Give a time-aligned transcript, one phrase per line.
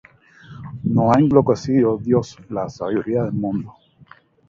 [0.83, 3.75] ¿no ha enloquecido Dios la sabiduría del mundo?